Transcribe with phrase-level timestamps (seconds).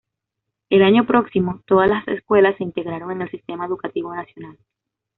[0.71, 4.57] El año próximo, todas las escuelas se integraron en el sistema educativo nacional.